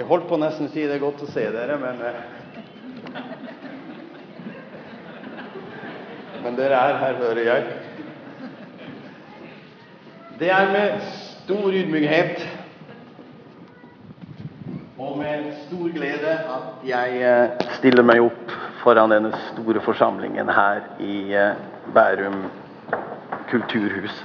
Jeg 0.00 0.06
holdt 0.08 0.30
på 0.30 0.32
å 0.32 0.40
nesten 0.40 0.70
si 0.72 0.80
det 0.88 0.94
er 0.96 1.02
godt 1.02 1.20
å 1.20 1.26
se 1.28 1.42
dere, 1.52 1.74
men 1.76 1.98
eh, 2.08 2.20
Men 6.40 6.54
dere 6.56 6.78
er 6.78 6.94
her, 7.02 7.18
hører 7.20 7.40
jeg. 7.44 7.66
Det 10.40 10.48
er 10.56 10.70
med 10.72 11.02
stor 11.10 11.76
ydmykhet 11.82 12.46
og 14.96 15.18
med 15.20 15.50
stor 15.66 15.92
glede 15.92 16.32
at 16.54 16.88
jeg 16.88 17.20
eh, 17.20 17.68
stiller 17.76 18.08
meg 18.08 18.24
opp 18.24 18.56
foran 18.80 19.12
denne 19.12 19.34
store 19.50 19.84
forsamlingen 19.84 20.48
her 20.48 20.80
i 21.04 21.18
eh, 21.36 21.60
Bærum 21.92 22.40
kulturhus. 23.52 24.16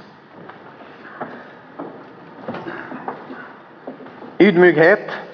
Ydmykhet 4.40 5.26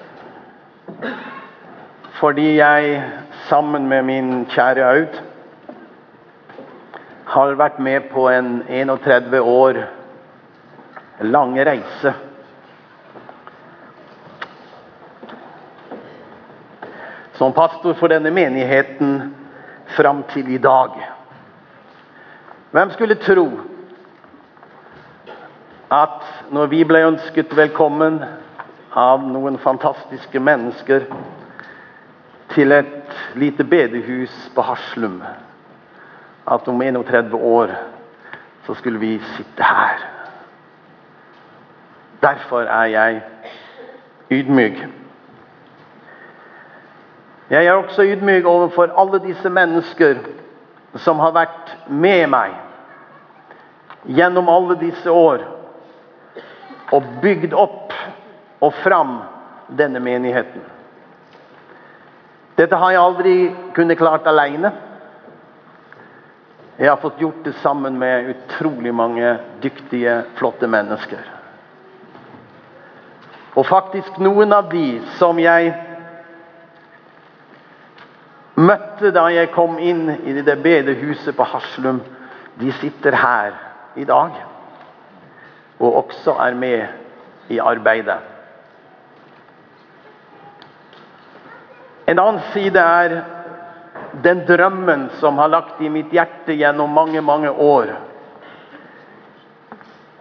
fordi 2.19 2.55
jeg 2.57 3.03
sammen 3.49 3.87
med 3.89 4.03
min 4.03 4.45
kjære 4.53 4.85
Aud 4.89 5.21
har 7.33 7.55
vært 7.57 7.79
med 7.79 8.09
på 8.11 8.27
en 8.29 8.61
31 8.69 9.39
år 9.41 9.79
lang 11.25 11.55
reise. 11.57 12.13
Som 17.33 17.53
pastor 17.53 17.97
for 17.97 18.13
denne 18.13 18.31
menigheten 18.31 19.33
fram 19.97 20.23
til 20.33 20.53
i 20.53 20.61
dag. 20.61 20.93
Hvem 22.71 22.91
skulle 22.93 23.15
tro 23.15 23.47
at 25.93 26.49
når 26.53 26.69
vi 26.69 26.83
ble 26.85 27.05
ønsket 27.07 27.57
velkommen 27.57 28.21
av 28.97 29.25
noen 29.25 29.57
fantastiske 29.61 30.39
mennesker 30.39 31.05
til 32.53 32.71
et 32.71 33.13
lite 33.35 33.63
bedehus 33.63 34.33
på 34.55 34.61
Haslum, 34.61 35.21
at 36.51 36.67
om 36.67 36.81
31 36.81 37.35
år 37.35 37.71
så 38.65 38.73
skulle 38.73 38.99
vi 38.99 39.19
sitte 39.35 39.63
her. 39.63 40.03
Derfor 42.21 42.61
er 42.61 42.85
jeg 42.85 43.21
ydmyk. 44.31 44.87
Jeg 47.49 47.65
er 47.65 47.73
også 47.73 48.03
ydmyk 48.03 48.45
overfor 48.45 48.93
alle 48.97 49.19
disse 49.27 49.49
mennesker 49.49 50.15
som 50.95 51.19
har 51.19 51.33
vært 51.35 51.73
med 51.89 52.27
meg 52.31 52.53
gjennom 54.05 54.49
alle 54.49 54.77
disse 54.79 55.11
år 55.11 55.43
og 56.93 57.09
bygd 57.21 57.53
opp 57.57 57.93
og 58.63 58.73
fram 58.83 59.17
denne 59.77 59.99
menigheten. 59.99 60.72
Dette 62.57 62.77
har 62.77 62.91
jeg 62.93 63.01
aldri 63.01 63.35
kunnet 63.73 63.97
klart 63.97 64.27
alene. 64.29 64.69
Jeg 66.77 66.89
har 66.89 66.99
fått 67.01 67.21
gjort 67.21 67.45
det 67.45 67.53
sammen 67.61 67.97
med 68.01 68.29
utrolig 68.33 68.93
mange 68.93 69.37
dyktige, 69.61 70.23
flotte 70.37 70.67
mennesker. 70.69 71.21
Og 73.53 73.65
faktisk 73.69 74.17
noen 74.21 74.53
av 74.53 74.71
de 74.71 75.01
som 75.19 75.37
jeg 75.41 75.73
møtte 78.57 79.13
da 79.13 79.27
jeg 79.33 79.51
kom 79.53 79.77
inn 79.81 80.07
i 80.25 80.33
det 80.41 80.57
bedehuset 80.61 81.37
på 81.37 81.45
Haslum, 81.45 82.01
de 82.57 82.73
sitter 82.81 83.17
her 83.17 83.53
i 83.97 84.05
dag. 84.09 84.37
Og 85.81 86.03
også 86.03 86.37
er 86.41 86.57
med 86.57 87.53
i 87.53 87.59
arbeidet. 87.61 88.32
En 92.07 92.19
annen 92.19 92.41
side 92.53 92.79
er 92.79 93.21
den 94.23 94.43
drømmen 94.47 95.07
som 95.19 95.37
har 95.37 95.51
lagt 95.51 95.81
i 95.81 95.89
mitt 95.89 96.11
hjerte 96.13 96.55
gjennom 96.57 96.91
mange, 96.93 97.21
mange 97.21 97.51
år. 97.51 97.93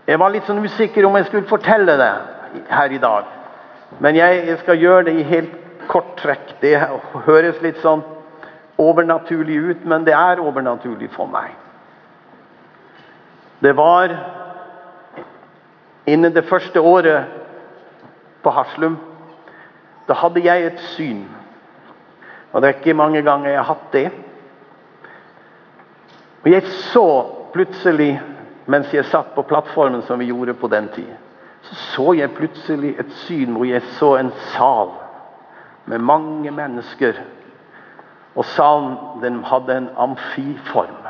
Jeg 0.06 0.18
var 0.18 0.32
litt 0.34 0.46
sånn 0.48 0.62
usikker 0.64 1.06
om 1.06 1.16
jeg 1.18 1.28
skulle 1.28 1.50
fortelle 1.50 1.96
det 1.98 2.12
her 2.70 2.94
i 2.94 3.00
dag. 3.02 3.28
Men 4.00 4.16
jeg, 4.16 4.56
skal 4.62 4.80
gjøre 4.80 5.06
det 5.10 5.16
i 5.20 5.26
helt 5.28 5.58
kort 5.90 6.14
trekk. 6.20 6.56
Det 6.62 6.74
høres 7.26 7.60
litt 7.62 7.80
sånn 7.82 8.02
overnaturlig 8.80 9.58
ut, 9.58 9.84
men 9.84 10.06
det 10.06 10.14
er 10.16 10.42
overnaturlig 10.42 11.10
for 11.14 11.30
meg. 11.30 11.52
Det 13.62 13.76
var 13.78 14.16
innen 16.06 16.34
det 16.34 16.48
første 16.48 16.80
året 16.80 17.30
på 18.42 18.50
Haslum. 18.50 18.96
Da 20.08 20.16
hadde 20.18 20.42
jeg 20.42 20.66
et 20.66 20.82
syn. 20.96 21.22
Og 22.52 22.62
det 22.62 22.68
er 22.68 22.78
ikke 22.78 22.94
mange 22.94 23.22
ganger 23.22 23.50
jeg 23.50 23.58
har 23.58 23.74
hatt 23.74 23.92
det. 23.92 24.10
Og 26.44 26.50
jeg 26.50 26.62
så 26.92 27.06
plutselig, 27.52 28.20
mens 28.66 28.94
jeg 28.94 29.04
satt 29.04 29.34
på 29.34 29.42
plattformen 29.42 30.02
som 30.02 30.18
vi 30.18 30.30
gjorde 30.30 30.54
på 30.54 30.68
den 30.68 30.88
tid, 30.94 31.12
så 31.62 31.74
så 31.74 32.12
jeg 32.12 32.34
plutselig 32.34 32.96
et 32.98 33.12
syn 33.12 33.54
hvor 33.54 33.64
jeg 33.64 33.82
så 33.98 34.16
en 34.18 34.32
sal 34.52 34.90
med 35.86 35.98
mange 35.98 36.50
mennesker. 36.50 37.12
Og 38.34 38.44
salen 38.44 39.44
hadde 39.44 39.76
en 39.76 39.88
amfiform. 39.96 41.08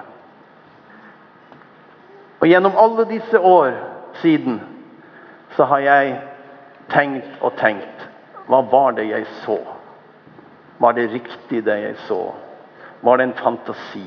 Og 2.40 2.48
gjennom 2.48 2.72
alle 2.76 3.04
disse 3.08 3.40
år 3.40 3.72
siden 4.14 4.60
så 5.56 5.64
har 5.64 5.78
jeg 5.78 6.20
tenkt 6.90 7.38
og 7.40 7.52
tenkt 7.56 8.08
Hva 8.48 8.60
var 8.60 8.90
det 8.90 9.06
jeg 9.08 9.26
så? 9.44 9.58
Var 10.82 10.92
det 10.92 11.10
riktig, 11.12 11.64
det 11.64 11.78
jeg 11.78 11.94
så? 12.08 12.32
Var 13.02 13.16
det 13.16 13.28
en 13.28 13.38
fantasi? 13.38 14.06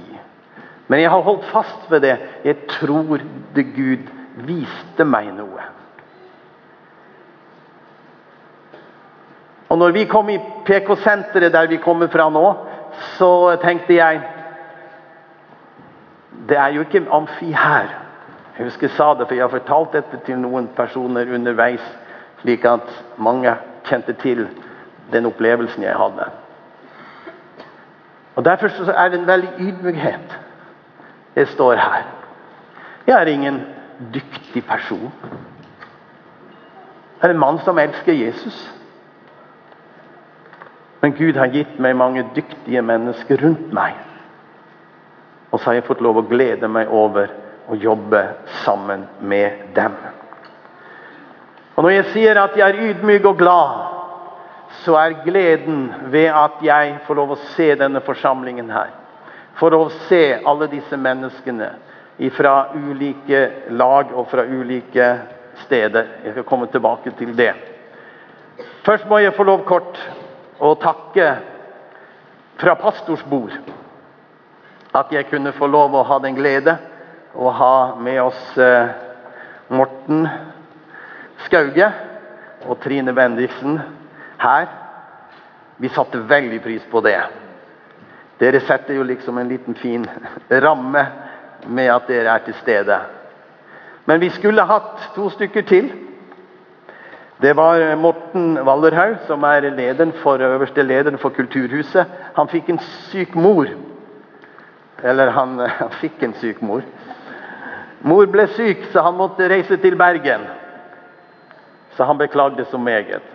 Men 0.88 1.02
jeg 1.02 1.10
har 1.10 1.24
holdt 1.24 1.46
fast 1.46 1.88
ved 1.92 2.02
det. 2.02 2.18
Jeg 2.44 2.58
tror 2.70 3.20
det 3.56 3.66
Gud 3.76 4.12
viste 4.48 5.08
meg 5.08 5.32
noe. 5.38 5.64
Og 9.70 9.80
når 9.80 9.96
vi 9.96 10.06
kom 10.06 10.30
i 10.30 10.38
PK-senteret, 10.68 11.54
der 11.54 11.68
vi 11.68 11.82
kommer 11.82 12.12
fra 12.12 12.30
nå, 12.30 12.46
så 13.18 13.56
tenkte 13.64 13.96
jeg 13.96 14.22
Det 16.50 16.58
er 16.58 16.68
jo 16.76 16.82
ikke 16.82 17.08
amfi 17.12 17.52
her. 17.52 17.88
Jeg 18.58 18.66
husker 18.66 18.88
jeg 18.88 18.98
sa 18.98 19.14
det, 19.14 19.28
for 19.28 19.34
jeg 19.36 19.44
har 19.44 19.50
fortalt 19.50 19.94
dette 19.94 20.20
til 20.26 20.38
noen 20.38 20.68
personer 20.76 21.34
underveis, 21.34 21.82
slik 22.44 22.66
at 22.66 22.92
mange 23.18 23.56
kjente 23.88 24.14
til 24.14 24.46
den 25.12 25.26
opplevelsen 25.26 25.84
jeg 25.84 25.96
hadde. 25.98 26.28
Og 28.36 28.46
Derfor 28.46 28.92
er 28.92 29.10
det 29.10 29.20
en 29.20 29.28
veldig 29.28 29.50
ydmykhet. 29.60 30.40
Jeg 31.36 31.48
står 31.48 31.74
her. 31.74 32.04
Jeg 33.08 33.22
er 33.22 33.26
ingen 33.26 33.62
dyktig 34.14 34.66
person. 34.66 35.14
Jeg 37.22 37.30
er 37.30 37.34
en 37.34 37.40
mann 37.40 37.60
som 37.60 37.80
elsker 37.80 38.14
Jesus. 38.14 38.72
Men 41.02 41.14
Gud 41.14 41.34
har 41.34 41.48
gitt 41.48 41.80
meg 41.80 41.96
mange 41.96 42.26
dyktige 42.36 42.82
mennesker 42.82 43.38
rundt 43.44 43.74
meg. 43.74 43.94
Og 45.52 45.60
så 45.60 45.70
har 45.70 45.74
jeg 45.74 45.88
fått 45.88 46.02
lov 46.02 46.18
å 46.18 46.28
glede 46.28 46.68
meg 46.68 46.92
over 46.92 47.30
å 47.70 47.76
jobbe 47.80 48.22
sammen 48.66 49.06
med 49.22 49.52
dem. 49.76 49.94
Og 51.76 51.84
Når 51.84 51.90
jeg 51.90 52.06
sier 52.14 52.40
at 52.42 52.58
jeg 52.58 52.70
er 52.70 52.90
ydmyk 52.90 53.26
og 53.26 53.38
glad, 53.38 53.95
så 54.84 54.96
er 55.00 55.22
gleden 55.26 55.94
ved 56.12 56.30
at 56.34 56.62
jeg 56.64 56.98
får 57.08 57.18
lov 57.20 57.36
å 57.36 57.42
se 57.56 57.72
denne 57.80 58.02
forsamlingen 58.06 58.70
her. 58.74 58.92
For 59.60 59.74
å 59.74 59.88
se 60.10 60.40
alle 60.46 60.68
disse 60.72 60.98
menneskene 61.00 61.70
fra 62.36 62.56
ulike 62.76 63.72
lag 63.76 64.12
og 64.16 64.28
fra 64.32 64.46
ulike 64.48 65.08
steder. 65.66 66.08
Jeg 66.24 66.36
skal 66.36 66.48
komme 66.48 66.68
tilbake 66.72 67.12
til 67.18 67.36
det. 67.38 67.54
Først 68.86 69.08
må 69.10 69.20
jeg 69.20 69.36
få 69.36 69.44
lov 69.48 69.66
kort 69.68 70.00
å 70.60 70.76
takke 70.80 71.30
fra 72.60 72.76
pastors 72.80 73.24
bord 73.28 73.56
at 74.96 75.12
jeg 75.12 75.28
kunne 75.28 75.52
få 75.56 75.68
lov 75.68 75.96
å 75.96 76.06
ha 76.08 76.20
den 76.24 76.38
glede 76.38 76.78
å 77.36 77.52
ha 77.52 77.76
med 78.00 78.22
oss 78.24 78.58
eh, 78.58 78.94
Morten 79.76 80.24
Skauge 81.44 81.90
og 82.64 82.80
Trine 82.84 83.12
Bendiksen 83.16 83.80
her. 84.38 84.68
Vi 85.78 85.90
satte 85.90 86.22
veldig 86.30 86.62
pris 86.64 86.86
på 86.92 87.02
det. 87.02 87.20
Dere 88.40 88.60
setter 88.60 88.98
jo 88.98 89.04
liksom 89.04 89.38
en 89.38 89.48
liten 89.48 89.76
fin 89.76 90.06
ramme 90.50 91.06
med 91.68 91.92
at 91.92 92.08
dere 92.08 92.34
er 92.36 92.44
til 92.46 92.58
stede. 92.62 92.98
Men 94.06 94.22
vi 94.22 94.30
skulle 94.30 94.68
hatt 94.68 95.12
to 95.16 95.30
stykker 95.30 95.62
til. 95.62 95.92
Det 97.42 97.56
var 97.56 97.96
Morten 98.00 98.58
Wallerhaug, 98.64 99.18
som 99.28 99.44
er 99.44 99.70
lederen 99.70 100.14
for, 100.22 100.40
øverste 100.40 100.84
lederen 100.84 101.18
for 101.18 101.30
Kulturhuset. 101.30 102.06
Han 102.36 102.48
fikk 102.48 102.70
en 102.70 102.80
syk 102.80 103.36
mor. 103.36 103.68
Eller 105.04 105.32
han, 105.32 105.60
han 105.80 105.92
fikk 106.00 106.24
en 106.24 106.36
syk 106.40 106.62
mor. 106.62 106.86
Mor 108.06 108.28
ble 108.30 108.48
syk, 108.54 108.86
så 108.94 109.02
han 109.02 109.18
måtte 109.18 109.50
reise 109.50 109.78
til 109.82 109.98
Bergen. 109.98 110.46
Så 111.98 112.04
han 112.04 112.18
beklagde 112.18 112.66
så 112.72 112.78
meget. 112.78 113.35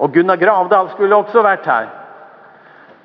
Og 0.00 0.12
Gunnar 0.14 0.40
Gravdal 0.40 0.88
skulle 0.94 1.16
også 1.16 1.42
vært 1.44 1.66
her. 1.68 1.88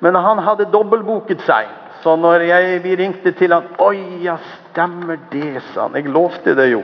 Men 0.00 0.16
han 0.16 0.40
hadde 0.44 0.70
dobbeltboket 0.72 1.42
seg. 1.44 1.68
Så 2.02 2.14
når 2.20 2.44
jeg, 2.48 2.82
vi 2.84 2.94
ringte 2.96 3.32
til 3.36 3.52
han, 3.52 3.68
Oi, 3.82 4.22
ja, 4.24 4.36
stemmer 4.70 5.18
det, 5.32 5.60
sa 5.72 5.86
han. 5.86 5.96
Jeg 5.96 6.12
lovte 6.12 6.54
det 6.56 6.70
jo. 6.70 6.82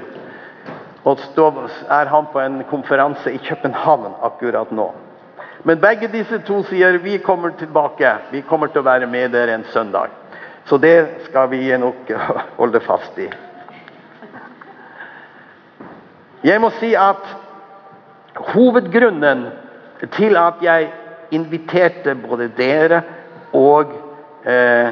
Og 1.05 1.19
så 1.19 1.49
er 1.91 2.11
han 2.13 2.29
på 2.33 2.41
en 2.41 2.61
konferanse 2.71 3.33
i 3.33 3.41
København 3.43 4.13
akkurat 4.23 4.71
nå. 4.73 4.93
Men 5.65 5.81
begge 5.83 6.11
disse 6.11 6.41
to 6.47 6.61
sier 6.67 6.99
vi 7.03 7.19
kommer 7.23 7.55
tilbake. 7.59 8.17
Vi 8.31 8.43
kommer 8.47 8.71
til 8.71 8.83
å 8.83 8.87
være 8.87 9.07
med 9.11 9.33
dere 9.35 9.55
en 9.55 9.67
søndag. 9.73 10.11
Så 10.67 10.79
det 10.79 11.25
skal 11.27 11.51
vi 11.51 11.65
nok 11.79 12.11
holde 12.61 12.81
fast 12.81 13.19
i. 13.19 13.29
Jeg 16.43 16.59
må 16.61 16.73
si 16.81 16.95
at 16.99 17.23
hovedgrunnen 18.55 19.45
til 20.11 20.37
at 20.37 20.63
jeg 20.63 20.89
inviterte 21.33 22.15
både 22.19 22.49
dere 22.57 23.03
og 23.55 23.93
eh, 24.45 24.91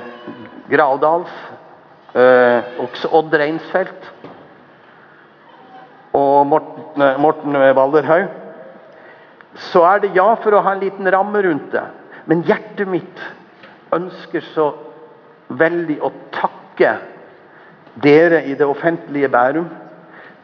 Gravdals, 0.70 1.32
eh, 2.14 2.70
også 2.78 3.10
Odd 3.18 3.34
Reinsfeldt 3.34 4.10
og 6.14 6.46
Morten, 6.46 7.04
Morten 7.22 7.58
Valderhaug, 7.76 8.28
så 9.70 9.82
er 9.88 10.02
det 10.04 10.14
ja 10.14 10.28
for 10.38 10.54
å 10.54 10.62
ha 10.64 10.74
en 10.74 10.82
liten 10.84 11.10
ramme 11.10 11.42
rundt 11.42 11.72
det. 11.74 11.84
Men 12.30 12.44
hjertet 12.46 12.88
mitt 12.88 13.22
ønsker 13.94 14.44
så 14.54 14.70
veldig 15.58 15.98
å 16.06 16.12
takke 16.34 16.94
dere 18.02 18.44
i 18.46 18.54
det 18.54 18.66
offentlige 18.66 19.30
Bærum. 19.32 19.66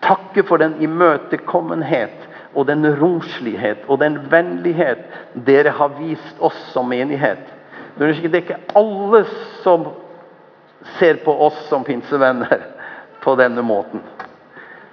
Takke 0.03 0.43
for 0.47 0.63
den 0.63 0.77
imøtekommenhet 0.83 2.27
og 2.57 2.67
den 2.67 2.87
romslighet 3.01 3.85
og 3.89 4.01
den 4.01 4.19
vennlighet 4.33 5.05
dere 5.47 5.75
har 5.77 5.93
vist 5.99 6.41
oss 6.41 6.57
som 6.73 6.89
menighet. 6.89 7.43
Det 7.99 8.09
er 8.09 8.41
ikke 8.41 8.61
alle 8.77 9.25
som 9.63 9.87
ser 10.99 11.21
på 11.25 11.35
oss 11.47 11.59
som 11.69 11.85
pinsevenner 11.85 12.65
på 13.25 13.35
denne 13.37 13.63
måten. 13.63 14.01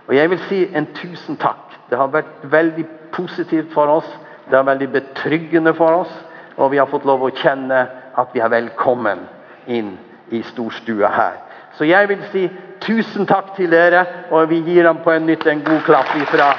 Og 0.08 0.16
Jeg 0.16 0.30
vil 0.30 0.40
si 0.50 0.60
en 0.76 0.88
tusen 0.96 1.38
takk. 1.40 1.72
Det 1.90 1.98
har 1.98 2.12
vært 2.12 2.44
veldig 2.44 2.86
positivt 3.12 3.72
for 3.74 3.88
oss. 3.88 4.10
Det 4.50 4.58
er 4.58 4.68
veldig 4.68 4.90
betryggende 4.92 5.74
for 5.74 6.04
oss. 6.04 6.14
Og 6.58 6.72
vi 6.72 6.78
har 6.78 6.90
fått 6.92 7.06
lov 7.06 7.24
å 7.24 7.32
kjenne 7.32 7.86
at 8.18 8.34
vi 8.34 8.42
er 8.44 8.52
velkommen 8.52 9.24
inn 9.68 9.96
i 10.32 10.42
storstua 10.44 11.08
her. 11.08 11.40
Så 11.78 11.88
jeg 11.88 12.10
vil 12.10 12.22
si 12.32 12.44
tusen 12.84 13.26
takk 13.26 13.56
til 13.56 13.72
dere, 13.72 14.04
og 14.32 14.50
vi 14.52 14.60
gir 14.66 14.84
dem 14.84 15.00
på 15.04 15.12
en 15.14 15.26
nytt 15.26 15.48
en 15.48 15.64
god 15.66 15.82
klapp 15.88 16.12
ifra 16.20 16.52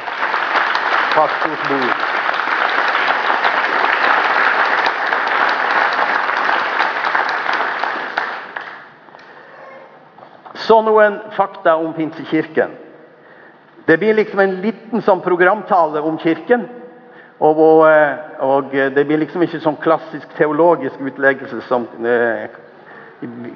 pastors 1.15 1.69
bord. 1.69 2.05
Så 10.65 10.81
noen 10.83 11.19
fakta 11.37 11.77
om 11.77 11.93
Pinsekirken. 11.93 12.71
Det 13.85 13.99
blir 14.01 14.15
liksom 14.17 14.41
en 14.41 14.57
liten 14.65 15.03
sånn 15.05 15.21
programtale 15.21 16.01
om 16.01 16.17
Kirken. 16.19 16.65
Og, 17.45 17.59
og, 18.41 18.73
det 18.73 19.05
blir 19.05 19.21
liksom 19.21 19.43
ikke 19.45 19.61
sånn 19.61 19.77
klassisk 19.83 20.31
teologisk 20.39 21.03
utleggelse 21.03 21.61
som 21.69 21.85
eh, 22.07 22.47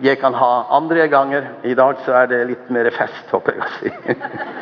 jeg 0.04 0.18
kan 0.20 0.36
ha 0.36 0.50
andre 0.76 1.06
ganger. 1.08 1.48
I 1.64 1.76
dag 1.78 2.02
så 2.04 2.18
er 2.20 2.28
det 2.32 2.42
litt 2.50 2.70
mer 2.74 2.90
fest, 2.92 3.24
håper 3.32 3.56
jeg 3.56 3.64
å 3.64 3.70
si. 3.78 3.94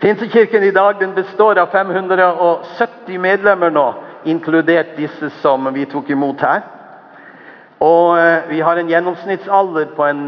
Pinsekirken 0.00 0.62
i 0.62 0.70
dag 0.70 1.14
består 1.14 1.58
av 1.58 1.66
570 1.66 3.18
medlemmer 3.20 3.70
nå, 3.70 3.86
inkludert 4.24 4.94
disse 4.96 5.28
som 5.42 5.66
vi 5.74 5.84
tok 5.84 6.08
imot 6.10 6.40
her. 6.40 6.62
Og 7.84 8.16
eh, 8.16 8.48
Vi 8.48 8.60
har 8.64 8.80
en 8.80 8.88
gjennomsnittsalder 8.88 9.90
på 9.96 10.06
en 10.06 10.22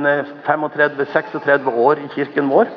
35-36 0.44 1.48
eh, 1.48 1.78
år 1.86 2.02
i 2.04 2.08
kirken 2.12 2.50
vår. 2.52 2.68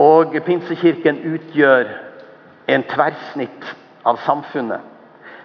Og 0.00 0.32
Pinsekirken 0.46 1.20
utgjør 1.28 1.90
en 2.68 2.84
tverrsnitt 2.88 3.66
av 4.04 4.16
samfunnet. 4.24 4.80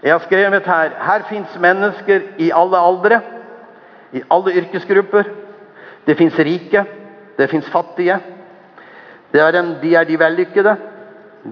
Jeg 0.03 0.13
har 0.13 0.23
skrevet 0.23 0.67
her 0.69 0.95
her 1.09 1.25
fins 1.27 1.57
mennesker 1.59 2.21
i 2.37 2.53
alle 2.55 2.79
aldre, 2.79 3.19
i 4.13 4.23
alle 4.31 4.55
yrkesgrupper. 4.61 5.27
Det 6.07 6.15
fins 6.17 6.39
rike, 6.39 6.85
det 7.37 7.49
fins 7.51 7.67
fattige. 7.67 8.19
Er 9.35 9.59
en, 9.59 9.75
de 9.81 9.95
er 9.95 10.03
de 10.03 10.19
vellykkede. 10.19 10.77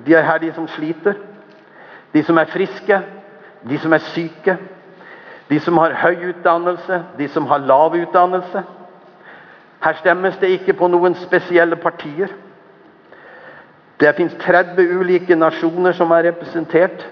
De 0.05 0.15
er 0.15 0.21
her 0.21 0.37
de 0.37 0.53
som 0.53 0.67
sliter. 0.67 1.13
De 2.13 2.23
som 2.23 2.37
er 2.37 2.45
friske, 2.45 3.01
de 3.69 3.79
som 3.79 3.93
er 3.93 3.97
syke. 3.97 4.57
De 5.49 5.59
som 5.59 5.77
har 5.77 5.93
høy 5.93 6.29
utdannelse, 6.29 7.03
de 7.17 7.27
som 7.27 7.45
har 7.45 7.57
lav 7.57 7.95
utdannelse. 7.95 8.63
Her 9.83 9.93
stemmes 9.99 10.37
det 10.39 10.47
ikke 10.47 10.73
på 10.73 10.87
noen 10.87 11.15
spesielle 11.15 11.75
partier. 11.75 12.31
Det 13.99 14.15
fins 14.15 14.33
30 14.39 14.87
ulike 14.99 15.35
nasjoner 15.35 15.91
som 15.91 16.11
er 16.11 16.29
representert. 16.29 17.05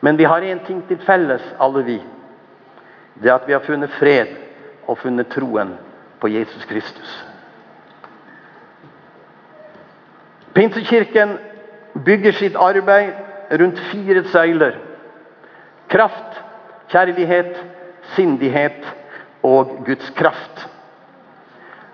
Men 0.00 0.18
vi 0.18 0.24
har 0.24 0.42
én 0.42 0.66
ting 0.66 0.82
til 0.88 0.98
felles, 1.06 1.42
alle 1.60 1.84
vi. 1.84 2.02
Det 3.22 3.30
er 3.30 3.34
at 3.34 3.46
vi 3.46 3.52
har 3.52 3.64
funnet 3.66 3.90
fred 3.90 4.36
og 4.88 4.98
funnet 4.98 5.28
troen 5.28 5.74
på 6.20 6.28
Jesus 6.28 6.64
Kristus. 6.64 7.29
Pinsekirken 10.54 11.38
bygger 11.94 12.32
sitt 12.32 12.56
arbeid 12.56 13.12
rundt 13.60 13.78
fire 13.90 14.24
søyler. 14.24 14.78
Kraft, 15.88 16.42
kjærlighet, 16.90 17.56
sindighet 18.14 18.86
og 19.42 19.82
Guds 19.86 20.10
kraft. 20.16 20.66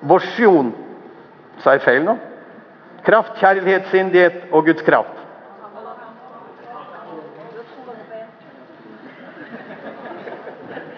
Vårsjon 0.00 0.74
Sa 1.64 1.72
jeg 1.72 1.80
feil 1.86 2.02
nå? 2.04 2.16
Kraft, 3.06 3.38
kjærlighet, 3.40 3.86
sindighet 3.90 4.42
og 4.52 4.66
Guds 4.66 4.82
kraft. 4.84 5.22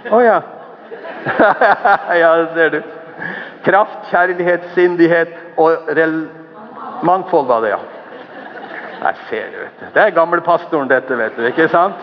Å 0.09 0.17
oh, 0.17 0.23
ja. 0.25 0.39
ja, 2.23 2.31
det 2.41 2.49
ser 2.57 2.73
du. 2.73 2.79
Kraft, 3.67 4.09
kjærlighet, 4.11 4.67
sindighet 4.75 5.35
og 5.61 5.91
mangfold 7.03 7.47
var 7.47 7.61
det, 7.65 7.73
ja. 7.75 7.81
Nei, 9.03 9.13
ser 9.29 9.51
du, 9.53 9.59
vet 9.63 9.81
du. 9.81 9.87
Det 9.95 10.03
er 10.03 10.15
gamlepastoren, 10.17 10.89
dette, 10.91 11.19
vet 11.19 11.37
du. 11.37 11.45
Ikke 11.47 11.69
sant? 11.71 11.95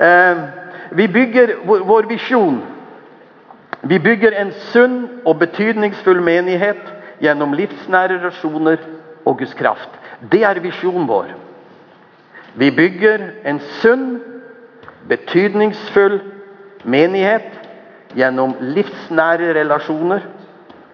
Eh, 0.00 0.42
vi 0.90 1.08
bygger 1.08 1.54
vår 1.66 2.08
visjon. 2.10 2.60
Vi 3.80 3.98
bygger 3.98 4.36
en 4.36 4.52
sunn 4.72 4.96
og 5.24 5.38
betydningsfull 5.40 6.20
menighet 6.24 6.82
gjennom 7.20 7.54
livsnære 7.56 8.18
relasjoner 8.18 8.82
og 9.24 9.38
Guds 9.38 9.54
kraft. 9.54 9.88
Det 10.32 10.42
er 10.44 10.60
visjonen 10.60 11.08
vår. 11.08 11.32
Vi 12.60 12.70
bygger 12.70 13.24
en 13.44 13.60
sunn 13.80 14.20
betydningsfull 15.08 16.20
menighet 16.84 17.48
gjennom 18.16 18.56
livsnære 18.60 19.54
relasjoner 19.54 20.26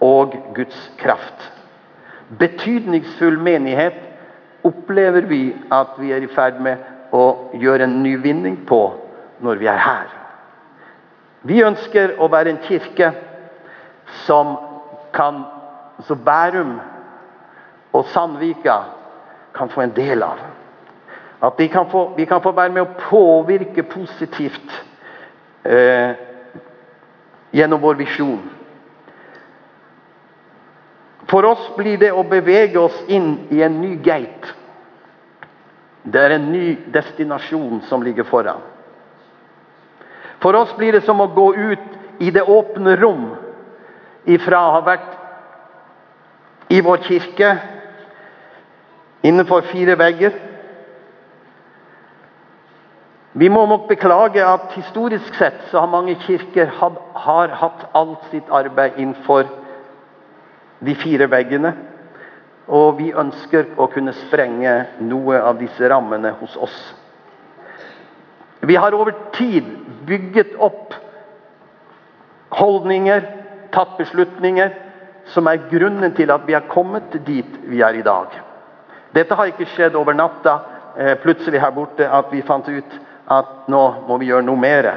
og 0.00 0.34
Guds 0.54 0.90
kraft. 1.00 1.52
Betydningsfull 2.28 3.38
menighet 3.38 3.99
opplever 4.66 5.28
vi 5.30 5.54
at 5.71 5.95
vi 5.99 6.12
er 6.12 6.25
i 6.25 6.30
ferd 6.35 6.59
med 6.62 6.83
å 7.14 7.52
gjøre 7.54 7.87
en 7.87 8.00
ny 8.02 8.16
vinning 8.18 8.59
på 8.66 8.80
når 9.45 9.61
vi 9.61 9.68
er 9.71 9.78
her. 9.78 10.09
Vi 11.47 11.62
ønsker 11.62 12.16
å 12.18 12.26
være 12.33 12.50
en 12.50 12.62
kirke 12.66 13.12
som 14.26 14.56
kan 15.14 15.45
så 16.06 16.16
Bærum 16.18 16.75
og 17.95 18.04
Sandvika 18.12 18.80
kan 19.54 19.71
få 19.71 19.87
en 19.87 19.95
del 19.97 20.23
av. 20.23 20.42
At 21.47 21.54
vi 21.59 21.68
kan 21.68 21.87
få, 21.90 22.09
vi 22.16 22.25
kan 22.25 22.42
få 22.42 22.52
være 22.52 22.73
med 22.73 22.83
å 22.83 22.99
påvirke 23.09 23.87
positivt 23.88 24.75
eh, 25.64 26.18
gjennom 27.52 27.80
vår 27.80 28.00
visjon. 28.02 28.42
For 31.30 31.45
oss 31.45 31.62
blir 31.76 31.99
det 31.99 32.12
å 32.14 32.23
bevege 32.28 32.78
oss 32.78 32.97
inn 33.11 33.49
i 33.50 33.62
en 33.66 33.80
ny 33.83 33.97
gate. 34.02 34.52
Det 36.06 36.23
er 36.23 36.37
en 36.37 36.50
ny 36.52 36.76
destinasjon 36.95 37.80
som 37.88 38.02
ligger 38.06 38.28
foran. 38.28 38.62
For 40.42 40.54
oss 40.54 40.75
blir 40.78 40.95
det 40.95 41.02
som 41.06 41.21
å 41.21 41.26
gå 41.35 41.49
ut 41.54 42.23
i 42.23 42.30
det 42.30 42.45
åpne 42.47 42.95
rom 43.00 43.30
ifra 44.26 44.61
å 44.68 44.75
ha 44.76 44.83
vært 44.87 46.71
i 46.71 46.80
vår 46.83 47.02
kirke 47.06 47.50
innenfor 49.26 49.66
fire 49.71 49.95
vegger 49.99 50.35
vi 53.37 53.49
må 53.52 53.66
nok 53.68 53.85
beklage 53.90 54.40
at 54.40 54.73
historisk 54.78 55.35
sett 55.37 55.59
så 55.71 55.83
har 55.83 55.90
mange 55.92 56.14
kirker 56.25 56.71
had, 56.78 56.97
har 57.14 57.52
hatt 57.61 57.83
alt 57.92 58.23
sitt 58.30 58.49
arbeid 58.49 58.97
innenfor 58.97 59.45
de 60.78 60.95
fire 60.95 61.28
veggene. 61.30 61.73
Og 62.66 62.97
vi 62.99 63.12
ønsker 63.14 63.76
å 63.78 63.87
kunne 63.92 64.14
sprenge 64.26 64.73
noe 65.06 65.38
av 65.38 65.59
disse 65.61 65.88
rammene 65.88 66.35
hos 66.40 66.56
oss. 66.59 66.78
Vi 68.66 68.75
har 68.75 68.95
over 68.97 69.14
tid 69.37 69.66
bygget 70.06 70.56
opp 70.59 70.95
holdninger, 72.56 73.23
tatt 73.71 73.97
beslutninger, 73.99 74.73
som 75.35 75.47
er 75.50 75.66
grunnen 75.71 76.14
til 76.14 76.30
at 76.30 76.47
vi 76.47 76.54
er 76.54 76.66
kommet 76.71 77.14
dit 77.26 77.59
vi 77.66 77.83
er 77.83 77.99
i 77.99 78.04
dag. 78.06 78.35
Dette 79.14 79.35
har 79.35 79.50
ikke 79.50 79.68
skjedd 79.75 79.97
over 79.99 80.14
natta, 80.14 80.59
eh, 80.97 81.14
plutselig 81.23 81.61
her 81.61 81.71
borte, 81.71 82.09
at 82.11 82.33
vi 82.33 82.42
fant 82.42 82.68
ut 82.68 82.99
at 83.28 83.68
nå 83.68 83.85
må 84.09 84.18
vi 84.18 84.26
gjøre 84.26 84.47
noe 84.47 84.56
mer. 84.56 84.90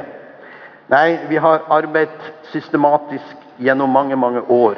Nei, 0.88 1.18
vi 1.28 1.36
har 1.36 1.62
arbeidet 1.70 2.32
systematisk 2.52 3.36
gjennom 3.58 3.90
mange, 3.90 4.16
mange 4.16 4.42
år. 4.48 4.76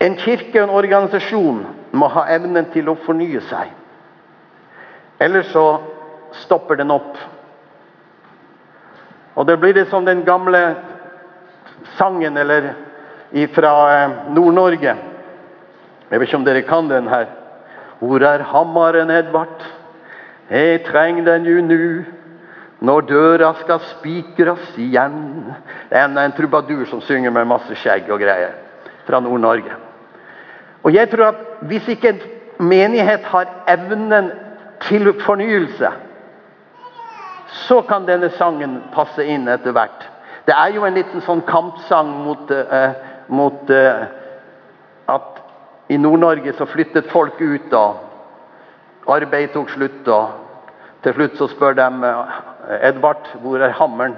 En 0.00 0.14
kirke 0.16 0.60
og 0.60 0.68
en 0.68 0.76
organisasjon 0.78 1.62
må 1.98 2.08
ha 2.14 2.28
evnen 2.30 2.68
til 2.74 2.90
å 2.90 2.98
fornye 3.02 3.40
seg. 3.48 3.72
Ellers 5.18 5.50
så 5.50 5.64
stopper 6.44 6.78
den 6.78 6.92
opp. 6.94 7.16
Og 9.38 9.46
det 9.46 9.58
blir 9.58 9.74
det 9.74 9.88
som 9.90 10.06
den 10.06 10.22
gamle 10.26 10.60
sangen 11.98 12.36
eller 12.36 12.72
fra 13.54 13.72
eh, 13.94 14.14
Nord-Norge. 14.34 14.94
Jeg 16.08 16.20
vet 16.20 16.28
ikke 16.28 16.38
om 16.38 16.46
dere 16.46 16.62
kan 16.66 16.88
den 16.90 17.10
her. 17.10 17.26
Hvor 17.98 18.22
er 18.22 18.46
hammeren, 18.52 19.10
Edvard? 19.10 19.66
Jeg 20.50 20.84
trenger 20.86 21.26
den 21.26 21.44
jo 21.46 21.60
nu. 21.60 22.04
Når 22.80 23.00
døra 23.10 23.50
skal 23.58 23.82
spikres 23.82 24.78
igjen. 24.78 25.18
Det 25.90 25.98
er 25.98 26.06
en, 26.06 26.18
en 26.18 26.32
trubadur 26.32 26.86
som 26.86 27.02
synger 27.02 27.34
med 27.34 27.50
masse 27.50 27.74
skjegg 27.82 28.10
og 28.10 28.22
greier. 28.22 28.54
Fra 29.06 29.20
Nord-Norge. 29.20 29.87
Og 30.88 30.94
jeg 30.94 31.10
tror 31.10 31.26
at 31.26 31.40
hvis 31.68 31.88
ikke 31.88 32.08
en 32.08 32.20
menighet 32.58 33.20
har 33.28 33.48
evnen 33.68 34.30
til 34.80 35.20
fornyelse, 35.20 35.88
så 37.48 37.82
kan 37.82 38.06
denne 38.08 38.30
sangen 38.38 38.78
passe 38.94 39.20
inn 39.20 39.44
etter 39.52 39.76
hvert. 39.76 40.06
Det 40.46 40.56
er 40.56 40.72
jo 40.72 40.86
en 40.88 40.96
liten 40.96 41.20
sånn 41.26 41.44
kampsang 41.44 42.08
mot, 42.24 42.48
eh, 42.50 42.96
mot 43.28 43.68
eh, 43.68 44.06
at 45.12 45.42
i 45.92 46.00
Nord-Norge 46.00 46.56
så 46.56 46.64
flyttet 46.64 47.12
folk 47.12 47.36
ut, 47.40 47.72
og 47.76 49.12
arbeidet 49.12 49.52
tok 49.52 49.68
slutt. 49.76 50.08
og 50.08 51.04
Til 51.04 51.18
slutt 51.18 51.36
så 51.36 51.52
spør 51.52 51.76
de 51.76 52.16
Edvard, 52.80 53.28
hvor 53.42 53.60
er 53.60 53.76
hammeren 53.76 54.16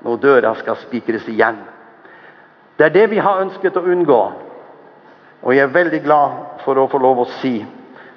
når 0.00 0.16
døra 0.24 0.54
skal 0.56 0.80
spikres 0.88 1.28
igjen? 1.28 1.60
Det 2.78 2.86
er 2.86 2.96
det 2.96 3.10
vi 3.10 3.20
har 3.20 3.44
ønsket 3.44 3.76
å 3.76 3.84
unngå. 3.84 4.47
Og 5.42 5.54
jeg 5.54 5.62
er 5.62 5.74
veldig 5.74 6.00
glad 6.02 6.38
for 6.64 6.78
å 6.78 6.88
få 6.90 6.98
lov 7.02 7.22
å 7.22 7.28
si 7.38 7.60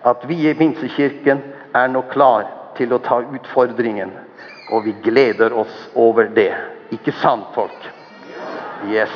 at 0.07 0.23
vi 0.29 0.39
i 0.49 0.55
Pinsekirken 0.57 1.41
er 1.77 1.91
nå 1.91 2.01
klar 2.11 2.47
til 2.77 2.93
å 2.93 3.01
ta 3.03 3.19
utfordringen. 3.21 4.13
Og 4.71 4.85
vi 4.87 4.95
gleder 5.03 5.53
oss 5.53 5.75
over 5.95 6.31
det. 6.33 6.53
Ikke 6.91 7.13
sant, 7.21 7.51
folk? 7.55 7.77
Yes. 8.89 9.13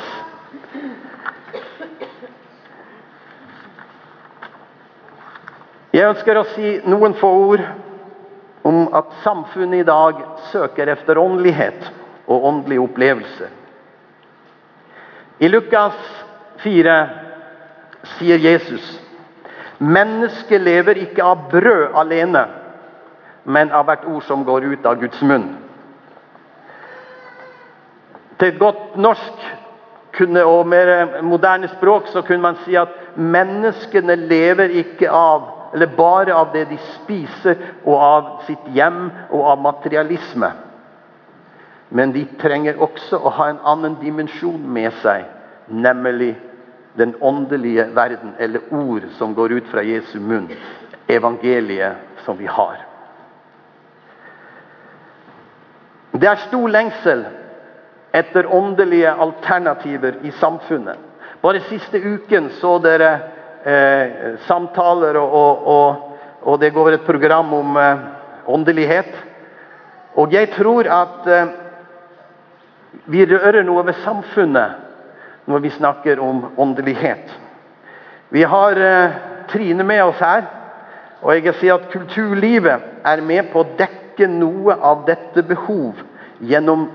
Jeg 5.96 6.06
ønsker 6.12 6.38
å 6.38 6.46
si 6.52 6.76
noen 6.84 7.16
få 7.16 7.28
ord 7.48 7.62
om 8.66 8.82
at 8.94 9.14
samfunnet 9.24 9.80
i 9.80 9.86
dag 9.88 10.18
søker 10.52 10.90
efter 10.92 11.18
åndelighet 11.18 11.88
og 12.26 12.44
åndelige 12.50 12.84
opplevelser. 12.84 13.52
I 15.40 15.48
Lukas 15.48 15.96
4 16.62 17.25
sier 18.16 18.38
Jesus 18.38 18.94
mennesket 19.78 20.60
lever 20.60 20.96
ikke 20.96 21.24
av 21.24 21.48
brød 21.50 21.96
alene, 22.00 22.46
men 23.44 23.72
av 23.72 23.86
hvert 23.86 24.06
ord 24.08 24.24
som 24.26 24.44
går 24.44 24.64
ut 24.72 24.86
av 24.88 24.98
Guds 25.00 25.20
munn. 25.22 25.50
Til 28.40 28.56
godt 28.58 28.96
norsk 29.00 29.44
kunne, 30.16 30.44
og 30.44 30.68
mer 30.68 31.20
moderne 31.24 31.68
språk 31.76 32.08
så 32.12 32.22
kunne 32.24 32.44
man 32.44 32.58
si 32.64 32.76
at 32.76 32.92
menneskene 33.16 34.16
lever 34.26 34.72
ikke 34.82 35.10
av 35.12 35.52
eller 35.76 35.90
bare 35.92 36.32
av 36.32 36.54
det 36.54 36.62
de 36.70 36.76
spiser, 36.94 37.58
og 37.84 37.96
av 38.00 38.28
sitt 38.46 38.68
hjem 38.72 39.10
og 39.28 39.42
av 39.50 39.58
materialisme. 39.60 40.48
Men 41.90 42.14
de 42.14 42.22
trenger 42.40 42.78
også 42.80 43.18
å 43.18 43.32
ha 43.36 43.48
en 43.50 43.58
annen 43.60 43.98
dimensjon 44.00 44.62
med 44.72 44.94
seg, 45.02 45.26
nemlig 45.68 46.32
den 46.96 47.14
åndelige 47.20 47.84
verden, 47.94 48.34
eller 48.38 48.60
ord 48.70 49.02
som 49.18 49.34
går 49.34 49.52
ut 49.52 49.66
fra 49.68 49.82
Jesu 49.82 50.18
munn. 50.20 50.48
Evangeliet 51.06 51.96
som 52.24 52.38
vi 52.38 52.46
har. 52.46 52.80
Det 56.16 56.28
er 56.28 56.46
stor 56.48 56.68
lengsel 56.72 57.26
etter 58.16 58.48
åndelige 58.54 59.12
alternativer 59.12 60.16
i 60.24 60.30
samfunnet. 60.40 60.96
Bare 61.42 61.60
siste 61.68 62.00
uken 62.00 62.48
så 62.56 62.78
dere 62.80 63.10
eh, 63.64 64.38
samtaler, 64.48 65.18
og, 65.20 65.34
og, 65.36 65.66
og, 65.66 66.16
og, 66.42 66.60
det 66.60 66.72
går 66.72 66.96
et 66.96 67.06
program 67.06 67.52
om 67.54 67.76
eh, 67.76 68.06
åndelighet. 68.46 69.12
Og 70.16 70.32
jeg 70.32 70.50
tror 70.56 70.88
at 70.88 71.28
eh, 71.28 71.52
vi 73.12 73.26
rører 73.28 73.62
noe 73.68 73.84
ved 73.86 74.00
samfunnet 74.02 74.85
når 75.46 75.64
vi 75.64 75.70
snakker 75.70 76.20
om 76.20 76.44
åndelighet. 76.56 77.30
Vi 78.28 78.42
har 78.42 78.80
eh, 78.82 79.16
Trine 79.48 79.84
med 79.86 80.02
oss 80.04 80.20
her. 80.20 80.46
Og 81.22 81.34
jeg 81.34 81.54
sier 81.60 81.78
at 81.78 81.88
kulturlivet 81.92 82.82
er 83.06 83.22
med 83.24 83.50
på 83.52 83.62
å 83.62 83.70
dekke 83.78 84.28
noe 84.30 84.76
av 84.84 85.06
dette 85.06 85.42
behov 85.46 86.02
gjennom 86.44 86.88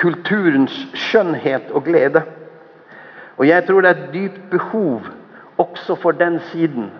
kulturens 0.00 0.74
skjønnhet 1.08 1.70
og 1.74 1.84
glede. 1.86 2.22
Og 3.36 3.46
jeg 3.48 3.66
tror 3.66 3.84
det 3.84 3.90
er 3.90 4.00
et 4.00 4.14
dypt 4.14 4.42
behov 4.50 5.10
også 5.60 5.96
for 6.00 6.16
den 6.16 6.40
siden. 6.50 6.90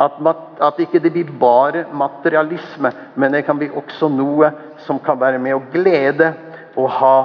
At, 0.00 0.18
at 0.58 0.80
ikke 0.82 0.98
det 0.98 1.12
blir 1.14 1.30
bare 1.38 1.84
materialisme, 1.94 2.90
men 3.14 3.32
det 3.32 3.44
kan 3.46 3.60
bli 3.60 3.70
også 3.70 4.08
noe 4.10 4.50
som 4.86 4.98
kan 4.98 5.20
være 5.20 5.38
med 5.38 5.54
å 5.54 5.62
glede 5.70 6.32
og 6.74 6.88
ha 6.98 7.16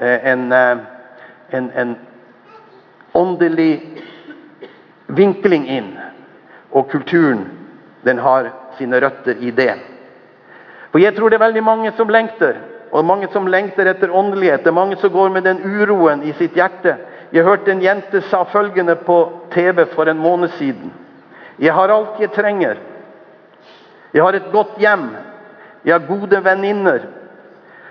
eh, 0.00 0.30
en, 0.32 0.46
eh, 0.52 0.84
en, 1.50 1.70
en 1.70 1.96
åndelig 3.12 4.02
vinkling 5.06 5.68
inn. 5.68 5.92
Og 6.70 6.90
kulturen 6.90 7.46
den 8.04 8.18
har 8.18 8.50
sine 8.78 9.00
røtter 9.00 9.38
i 9.40 9.50
det. 9.50 9.74
For 10.92 11.02
jeg 11.02 11.16
tror 11.16 11.30
det 11.30 11.38
er 11.38 11.46
veldig 11.46 11.64
mange 11.64 11.92
som 11.96 12.08
lengter. 12.08 12.58
Og 12.92 13.04
mange 13.04 13.28
som 13.32 13.48
lengter 13.50 13.88
etter 13.90 14.12
åndelighet. 14.14 14.62
Det 14.64 14.70
er 14.70 14.76
mange 14.76 14.96
som 15.00 15.12
går 15.12 15.32
med 15.34 15.44
den 15.44 15.62
uroen 15.64 16.22
i 16.22 16.32
sitt 16.38 16.54
hjerte. 16.56 16.96
Jeg 17.32 17.44
hørte 17.44 17.72
en 17.72 17.82
jente 17.82 18.20
sa 18.30 18.44
følgende 18.48 18.94
på 18.96 19.18
TV 19.52 19.84
for 19.94 20.08
en 20.08 20.18
måned 20.22 20.54
siden. 20.58 20.92
Jeg 21.58 21.74
har 21.74 21.90
alt 21.90 22.20
jeg 22.20 22.32
trenger. 22.32 22.78
Jeg 24.14 24.22
har 24.22 24.36
et 24.38 24.52
godt 24.52 24.78
hjem. 24.78 25.08
Jeg 25.84 25.94
har 25.94 26.06
gode 26.06 26.44
venninner. 26.44 27.00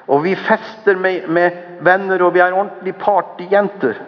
Og 0.07 0.23
vi 0.23 0.35
fester 0.37 0.99
med, 1.01 1.27
med 1.27 1.51
venner, 1.85 2.21
og 2.21 2.33
vi 2.33 2.43
er 2.43 2.53
ordentlige 2.53 2.99
partyjenter. 3.01 4.01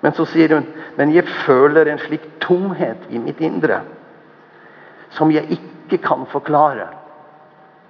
Men 0.00 0.14
så 0.14 0.26
sier 0.28 0.54
hun 0.54 0.66
men 0.96 1.12
jeg 1.12 1.28
føler 1.44 1.90
en 1.90 2.00
slik 2.00 2.24
tomhet 2.40 3.02
i 3.12 3.20
mitt 3.20 3.40
indre 3.44 3.82
som 5.16 5.30
jeg 5.32 5.48
ikke 5.52 6.00
kan 6.04 6.24
forklare. 6.28 6.88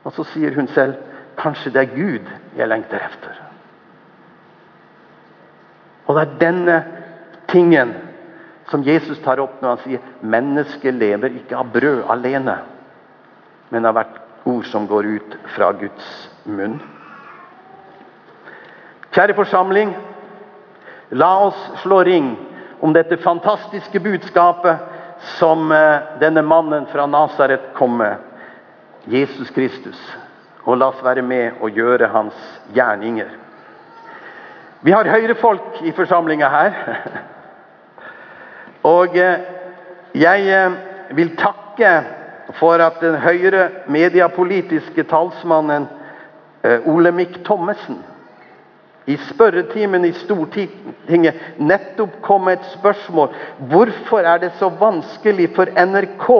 Og 0.04 0.14
så 0.14 0.26
sier 0.30 0.54
hun 0.54 0.68
selv 0.74 0.98
kanskje 1.38 1.72
det 1.74 1.82
er 1.82 1.94
Gud 1.94 2.32
jeg 2.58 2.68
lengter 2.68 3.02
efter. 3.02 3.38
Og 6.06 6.14
det 6.14 6.22
er 6.22 6.36
denne 6.40 6.76
tingen 7.50 7.94
som 8.70 8.84
Jesus 8.86 9.18
tar 9.22 9.42
opp 9.42 9.60
når 9.62 9.74
han 9.74 9.82
sier 9.84 10.12
mennesket 10.22 10.94
lever 10.94 11.38
ikke 11.38 11.58
av 11.58 11.70
brød 11.74 12.04
alene, 12.10 12.58
men 13.70 13.86
av 13.86 13.96
hvert 13.98 14.20
ord 14.46 14.66
som 14.70 14.86
går 14.90 15.10
ut 15.16 15.36
fra 15.54 15.72
Guds 15.78 16.12
munn. 16.44 16.78
Kjære 19.16 19.32
forsamling, 19.32 19.94
la 21.16 21.28
oss 21.46 21.60
slå 21.80 22.02
ring 22.04 22.34
om 22.84 22.92
dette 22.92 23.16
fantastiske 23.16 24.00
budskapet 24.04 24.82
som 25.38 25.70
eh, 25.72 26.02
denne 26.20 26.42
mannen 26.44 26.84
fra 26.90 27.06
Nasaret 27.08 27.70
kom 27.78 27.94
med. 27.96 28.18
Jesus 29.08 29.48
Kristus. 29.56 29.96
Og 30.66 30.76
la 30.76 30.90
oss 30.92 31.00
være 31.00 31.22
med 31.24 31.62
og 31.64 31.72
gjøre 31.72 32.10
hans 32.12 32.42
gjerninger. 32.76 33.30
Vi 34.84 34.92
har 34.92 35.08
høyrefolk 35.08 35.78
i 35.88 35.94
forsamlinga 35.96 36.50
her. 36.52 36.76
Og 38.96 39.16
eh, 39.16 39.46
jeg 40.12 40.50
eh, 40.58 40.76
vil 41.16 41.32
takke 41.40 41.94
for 42.60 42.84
at 42.84 43.00
den 43.00 43.16
høyre 43.24 43.70
mediepolitiske 43.88 45.06
talsmannen 45.08 45.88
Olemic 46.84 47.40
Thommessen 47.46 48.02
i 49.06 49.16
spørretimen 49.30 50.04
i 50.04 50.12
Stortinget 50.18 51.34
nettopp 51.58 52.16
kom 52.22 52.48
et 52.50 52.64
spørsmål 52.72 53.34
hvorfor 53.70 54.26
er 54.26 54.38
det 54.42 54.52
så 54.58 54.68
vanskelig 54.80 55.52
for 55.54 55.70
NRK 55.78 56.30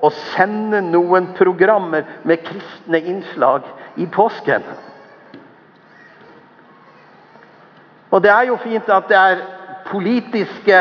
å 0.00 0.10
sende 0.32 0.80
noen 0.80 1.28
programmer 1.36 2.06
med 2.24 2.40
kristne 2.46 3.02
innslag 3.04 3.66
i 4.00 4.06
påsken. 4.08 4.64
Og 8.10 8.22
det 8.24 8.32
er 8.32 8.48
jo 8.48 8.56
fint 8.64 8.88
at 8.88 9.08
det 9.10 9.18
er 9.18 9.44
politiske 9.90 10.78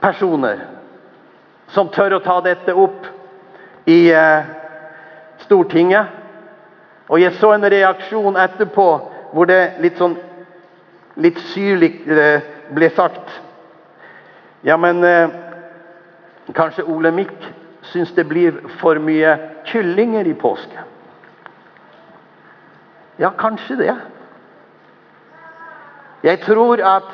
personer 0.00 0.64
som 1.74 1.90
tør 1.92 2.16
å 2.16 2.24
ta 2.24 2.38
dette 2.40 2.72
opp 2.72 3.06
i 3.88 4.08
eh, 4.14 4.48
Stortinget. 5.44 6.16
Og 7.08 7.20
jeg 7.22 7.36
så 7.38 7.52
en 7.54 7.68
reaksjon 7.70 8.36
etterpå 8.40 8.88
hvor 9.32 9.48
det 9.48 9.78
litt 9.82 9.98
sånn 10.00 10.16
litt 11.18 11.38
syrlig 11.52 11.92
eh, 12.06 12.44
ble 12.74 12.90
sagt 12.94 13.30
Ja, 14.66 14.76
men 14.76 15.04
eh, 15.04 15.30
kanskje 16.54 16.84
Mikk 17.12 17.36
syns 17.92 18.12
det 18.14 18.24
blir 18.28 18.58
for 18.80 18.98
mye 18.98 19.36
kyllinger 19.68 20.26
i 20.26 20.34
påske? 20.34 20.84
Ja, 23.18 23.30
kanskje 23.30 23.76
det. 23.76 23.94
Jeg 26.22 26.40
tror 26.44 26.82
at 26.82 27.08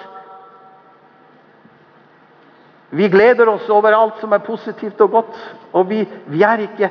vi 2.94 3.08
gleder 3.08 3.48
oss 3.48 3.68
over 3.68 3.92
alt 3.92 4.20
som 4.20 4.32
er 4.32 4.44
positivt 4.44 5.00
og 5.00 5.10
godt. 5.10 5.38
Og 5.72 5.88
vi, 5.88 6.04
vi 6.30 6.42
er 6.46 6.62
ikke 6.62 6.90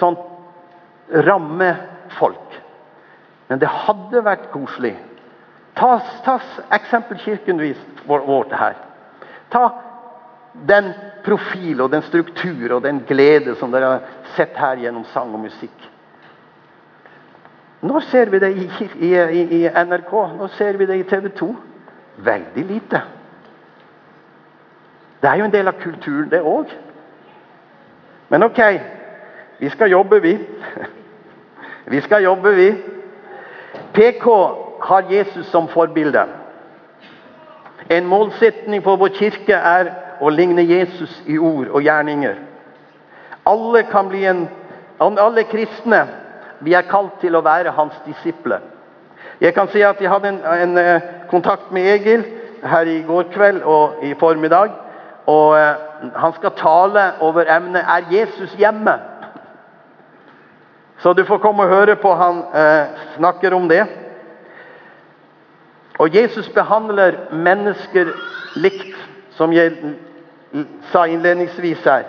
sånn 0.00 0.18
rammefolk. 1.26 2.58
Men 3.48 3.60
det 3.62 3.70
hadde 3.70 4.24
vært 4.26 4.48
koselig. 4.52 4.96
Ta, 5.76 5.98
ta 6.24 6.38
eksempelkirken 6.74 7.60
vår, 7.60 7.82
vår 8.08 8.24
vårt 8.26 8.54
her. 8.56 8.78
Ta 9.52 9.66
den 10.66 10.88
profil 11.24 11.82
og 11.84 11.90
den 11.92 12.02
struktur 12.06 12.78
og 12.78 12.82
den 12.86 13.02
glede 13.08 13.54
som 13.60 13.74
dere 13.74 13.90
har 13.90 14.14
sett 14.36 14.56
her 14.56 14.80
gjennom 14.80 15.04
sang 15.12 15.34
og 15.36 15.44
musikk. 15.44 15.90
Når 17.86 18.06
ser 18.10 18.32
vi 18.32 18.40
det 18.40 18.50
i, 18.56 18.66
i, 19.04 19.12
i, 19.60 19.60
NRK? 19.68 20.12
Når 20.38 20.54
ser 20.56 20.78
vi 20.80 20.88
det 20.88 20.96
i 20.98 21.06
TV 21.06 21.28
2? 21.38 21.50
Veldig 22.24 22.64
lite. 22.64 23.02
Det 25.20 25.30
er 25.30 25.38
jo 25.38 25.44
en 25.44 25.52
del 25.52 25.68
av 25.68 25.78
kulturen, 25.80 26.30
det 26.32 26.40
òg. 26.40 26.72
Men 28.32 28.42
OK, 28.48 28.60
vi 29.60 29.68
skal 29.70 29.92
jobbe, 29.92 30.22
vi. 30.22 30.38
Vi 31.86 32.00
skal 32.02 32.24
jobbe, 32.24 32.50
vi. 32.50 32.95
PK 33.96 34.26
har 34.80 35.08
Jesus 35.10 35.46
som 35.46 35.68
forbilde. 35.68 36.26
En 37.90 38.06
målsetning 38.06 38.82
for 38.84 39.00
vår 39.00 39.14
kirke 39.16 39.56
er 39.56 39.90
å 40.20 40.30
ligne 40.30 40.64
Jesus 40.66 41.12
i 41.26 41.38
ord 41.38 41.70
og 41.70 41.82
gjerninger. 41.86 42.36
Alle 43.46 43.82
kan 43.88 44.08
bli 44.10 44.24
en 44.28 44.46
alle 45.00 45.44
kristne 45.48 46.06
vi 46.60 46.74
er 46.74 46.88
kalt 46.88 47.20
til 47.20 47.36
å 47.36 47.44
være 47.44 47.74
hans 47.76 47.96
disipler. 48.06 48.60
Jeg 49.40 49.54
kan 49.54 49.68
si 49.68 49.82
at 49.84 50.00
jeg 50.00 50.10
hadde 50.10 50.28
en, 50.28 50.40
en, 50.44 50.78
eh, 50.78 51.08
kontakt 51.28 51.72
med 51.72 51.88
Egil 51.92 52.24
her 52.64 52.88
i 52.88 53.02
går 53.04 53.28
kveld 53.34 53.62
og 53.62 54.04
i 54.04 54.14
formiddag. 54.14 54.70
og 55.26 55.48
uh, 55.58 55.74
Han 56.14 56.32
skal 56.32 56.50
tale 56.56 57.12
over 57.20 57.44
emnet 57.56 57.82
'Er 57.82 58.02
Jesus 58.10 58.54
hjemme?' 58.54 59.15
Så 60.98 61.12
du 61.12 61.24
får 61.24 61.38
komme 61.38 61.66
og 61.66 61.72
høre 61.72 61.96
på 62.00 62.14
han 62.14 62.42
eh, 62.56 63.00
snakker 63.16 63.54
om 63.54 63.68
det. 63.68 63.84
Og 65.98 66.14
Jesus 66.14 66.48
behandler 66.52 67.16
mennesker 67.32 68.12
likt, 68.56 68.96
som 69.36 69.52
jeg 69.52 69.72
sa 70.92 71.04
innledningsvis 71.08 71.84
her. 71.84 72.06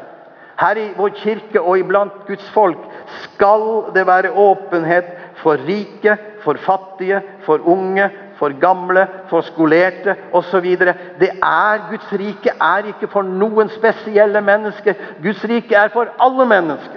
Her 0.58 0.80
i 0.82 0.88
vår 0.98 1.14
kirke 1.20 1.62
og 1.62 1.80
iblant 1.80 2.24
Guds 2.28 2.48
folk 2.56 2.80
skal 3.28 3.92
det 3.96 4.08
være 4.08 4.32
åpenhet 4.32 5.12
for 5.44 5.60
rike, 5.68 6.18
for 6.44 6.58
fattige, 6.66 7.22
for 7.46 7.62
unge, 7.68 8.10
for 8.40 8.54
gamle, 8.60 9.08
for 9.30 9.42
skolerte 9.42 10.16
osv. 10.34 10.66
Det 11.20 11.30
er 11.44 11.84
Guds 11.90 12.12
rike 12.12 12.54
er 12.62 12.90
ikke 12.94 13.10
for 13.12 13.22
noen 13.22 13.70
spesielle 13.70 14.42
mennesker. 14.42 14.98
Guds 15.24 15.44
rike 15.50 15.76
er 15.76 15.94
for 15.94 16.10
alle 16.20 16.46
mennesker. 16.50 16.97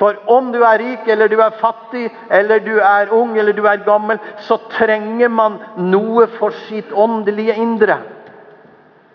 For 0.00 0.16
om 0.32 0.48
du 0.52 0.62
er 0.64 0.80
rik, 0.80 1.08
eller 1.12 1.28
du 1.28 1.36
er 1.44 1.58
fattig, 1.60 2.06
eller 2.32 2.62
du 2.64 2.78
er 2.80 3.12
ung 3.12 3.34
eller 3.38 3.52
du 3.52 3.66
er 3.68 3.82
gammel, 3.84 4.18
så 4.46 4.56
trenger 4.72 5.28
man 5.28 5.58
noe 5.76 6.24
for 6.38 6.56
sitt 6.70 6.88
åndelige 6.92 7.58
indre. 7.60 7.98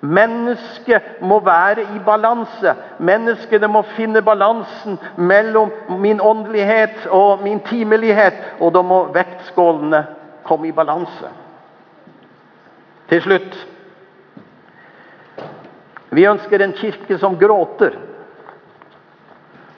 Mennesket 0.06 1.22
må 1.26 1.40
være 1.42 1.88
i 1.96 2.00
balanse. 2.06 2.76
Menneskene 3.00 3.68
må 3.68 3.82
finne 3.96 4.22
balansen 4.22 5.00
mellom 5.18 5.72
min 5.90 6.22
åndelighet 6.22 7.08
og 7.10 7.42
min 7.44 7.64
timelighet. 7.66 8.38
Og 8.60 8.74
da 8.76 8.84
må 8.86 9.06
vektskålene 9.16 10.04
komme 10.46 10.70
i 10.70 10.76
balanse. 10.76 11.32
Til 13.10 13.22
slutt 13.22 13.58
Vi 16.16 16.24
ønsker 16.30 16.62
en 16.62 16.78
kirke 16.78 17.18
som 17.20 17.34
gråter. 17.40 17.98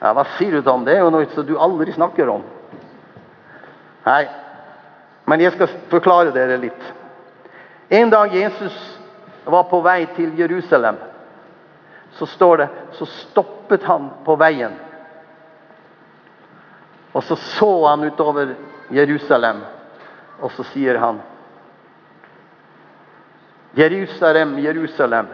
Ja, 0.00 0.12
Hva 0.14 0.24
sier 0.36 0.60
du 0.62 0.70
om 0.70 0.84
det? 0.86 0.94
Er 0.96 1.06
jo 1.06 1.10
noe 1.10 1.44
du 1.44 1.56
aldri 1.58 1.92
snakker 1.92 2.30
om. 2.30 2.44
Nei, 4.06 4.24
men 5.28 5.42
jeg 5.42 5.52
skal 5.56 5.72
forklare 5.90 6.32
dere 6.32 6.56
litt. 6.60 6.84
En 7.88 8.10
dag 8.10 8.34
Jesus 8.34 8.76
var 9.44 9.66
på 9.68 9.80
vei 9.84 10.02
til 10.16 10.34
Jerusalem, 10.38 10.96
så 12.16 12.26
står 12.26 12.56
det 12.62 12.68
så 12.98 13.08
stoppet 13.08 13.84
han 13.88 14.10
på 14.24 14.36
veien. 14.40 14.76
Og 17.12 17.24
så 17.24 17.36
så 17.36 17.70
han 17.88 18.04
utover 18.04 18.54
Jerusalem, 18.92 19.62
og 20.40 20.52
så 20.52 20.64
sier 20.72 21.00
han 21.00 21.20
Jerusalem, 23.76 24.58
Jerusalem. 24.58 25.26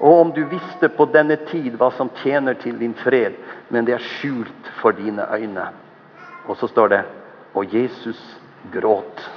Og 0.00 0.20
om 0.20 0.32
du 0.32 0.44
visste 0.48 0.88
på 0.88 1.04
denne 1.12 1.36
tid 1.50 1.74
hva 1.76 1.90
som 1.92 2.08
tjener 2.22 2.56
til 2.60 2.78
din 2.80 2.94
fred, 2.96 3.36
men 3.68 3.84
det 3.84 3.98
er 3.98 4.06
skjult 4.16 4.70
for 4.80 4.96
dine 4.96 5.26
øyne. 5.28 5.66
Og 6.48 6.56
så 6.56 6.68
står 6.68 6.88
det 6.88 7.02
Og 7.54 7.74
Jesus 7.74 8.20
gråt. 8.72 9.30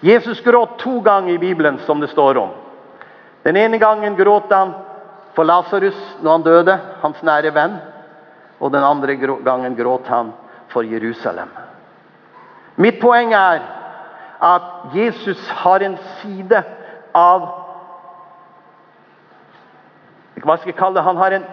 Jesus 0.00 0.40
gråt 0.40 0.78
to 0.78 1.00
ganger 1.00 1.34
i 1.34 1.38
Bibelen, 1.38 1.78
som 1.78 2.00
det 2.00 2.10
står 2.10 2.38
om. 2.38 2.50
Den 3.42 3.56
ene 3.56 3.78
gangen 3.78 4.16
gråt 4.16 4.52
han 4.52 4.72
for 5.34 5.44
Lasarus 5.44 5.98
når 6.22 6.32
han 6.32 6.42
døde, 6.42 6.78
hans 7.02 7.22
nære 7.22 7.54
venn. 7.54 7.76
Og 8.60 8.72
den 8.72 8.82
andre 8.82 9.14
gangen 9.44 9.76
gråt 9.76 10.06
han 10.06 10.32
for 10.68 10.82
Jerusalem. 10.82 11.48
Mitt 12.76 13.00
poeng 13.00 13.34
er 13.34 13.62
at 14.40 14.94
Jesus 14.94 15.48
har 15.48 15.82
en 15.82 15.98
side 16.20 16.62
av 17.14 17.67
hva 20.44 20.58
skal 20.60 20.76
kalle 20.76 20.98
det? 20.98 21.04
Han 21.06 21.16
har 21.16 21.34
en, 21.36 21.44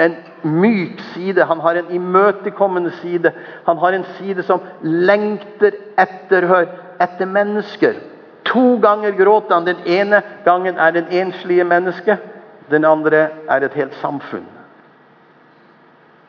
en, 0.00 0.14
myk 0.42 1.00
side, 1.12 1.44
han 1.44 1.60
har 1.60 1.78
en 1.78 1.90
imøtekommende 1.94 2.90
side. 3.02 3.32
Han 3.66 3.78
har 3.78 3.92
en 3.92 4.06
side 4.18 4.42
som 4.46 4.62
lengter 4.82 5.76
etter 6.00 6.46
hør, 6.48 6.70
etter 7.00 7.28
mennesker. 7.28 8.00
To 8.48 8.78
ganger 8.82 9.14
gråter 9.18 9.54
han. 9.54 9.68
Den 9.68 9.84
ene 9.86 10.22
gangen 10.44 10.78
er 10.78 10.96
den 10.96 11.12
enslige 11.12 11.64
mennesket. 11.64 12.24
Den 12.70 12.84
andre 12.84 13.28
er 13.50 13.66
et 13.66 13.76
helt 13.76 13.94
samfunn. 14.00 14.48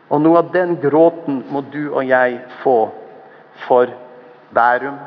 Og 0.09 0.21
noe 0.21 0.43
av 0.43 0.51
den 0.53 0.75
gråten 0.81 1.41
må 1.49 1.63
du 1.73 1.87
og 1.87 2.03
jeg 2.05 2.43
få 2.61 2.77
for 3.65 3.89
Bærum, 4.53 4.99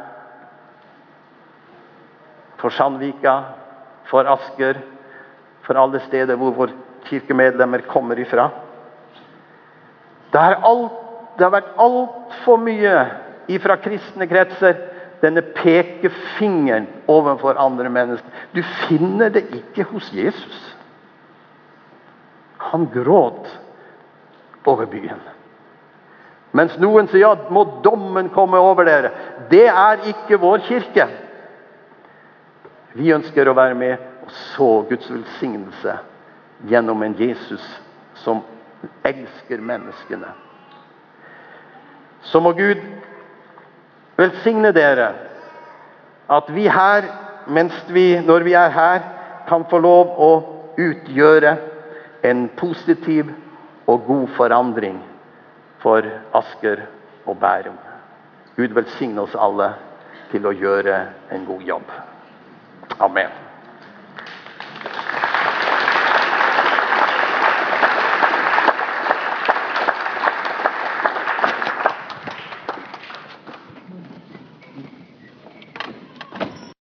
for 2.59 2.75
Sandvika, 2.75 3.37
for 4.11 4.27
Asker, 4.27 4.81
for 5.63 5.79
alle 5.79 6.01
steder 6.07 6.39
hvor 6.41 6.55
våre 6.57 6.86
kirkemedlemmer 7.09 7.87
kommer 7.91 8.19
ifra. 8.19 8.51
Det, 10.33 10.39
alt, 10.41 10.93
det 11.39 11.45
har 11.45 11.55
vært 11.55 11.79
altfor 11.81 12.61
mye 12.61 12.97
ifra 13.53 13.79
kristne 13.81 14.27
kretser 14.29 14.79
denne 15.23 15.43
pekefingeren 15.57 16.89
overfor 17.11 17.59
andre 17.61 17.91
mennesker. 17.93 18.31
Du 18.53 18.63
finner 18.87 19.33
det 19.33 19.47
ikke 19.55 19.87
hos 19.93 20.11
Jesus. 20.13 20.59
Han 22.71 22.89
gråt 22.93 23.49
over 24.67 24.89
byen. 24.91 25.23
Mens 26.57 26.77
noen 26.81 27.09
sier 27.13 27.35
at 27.37 27.51
må 27.53 27.65
dommen 27.85 28.31
komme 28.35 28.59
over 28.61 28.89
dere. 28.89 29.13
Det 29.51 29.67
er 29.69 30.05
ikke 30.13 30.41
vår 30.41 30.65
kirke. 30.67 31.07
Vi 32.97 33.13
ønsker 33.13 33.49
å 33.49 33.57
være 33.57 33.77
med 33.77 33.97
og 34.27 34.31
så 34.57 34.71
Guds 34.89 35.11
velsignelse 35.13 35.99
gjennom 36.65 37.03
en 37.03 37.15
Jesus 37.19 37.65
som 38.15 38.41
elsker 39.03 39.61
menneskene. 39.61 40.29
Så 42.23 42.41
må 42.41 42.53
Gud 42.53 42.83
velsigne 44.17 44.73
dere. 44.75 45.13
At 46.29 46.49
vi 46.55 46.67
her, 46.69 47.07
mens 47.47 47.77
vi, 47.89 48.19
når 48.21 48.47
vi 48.49 48.53
er 48.59 48.73
her, 48.75 49.01
kan 49.49 49.65
få 49.71 49.79
lov 49.79 50.17
å 50.19 50.31
utgjøre 50.77 51.57
en 52.27 52.49
positiv 52.59 53.31
og 53.87 54.07
god 54.07 54.29
forandring 54.37 54.99
for 55.83 56.03
Asker 56.35 56.83
og 57.27 57.39
Bærum. 57.39 57.79
Gud 58.57 58.75
velsigne 58.75 59.23
oss 59.23 59.39
alle 59.39 59.75
til 60.33 60.47
å 60.49 60.55
gjøre 60.57 61.01
en 61.31 61.47
god 61.47 61.63
jobb. 61.63 61.99
Amen. 62.99 63.46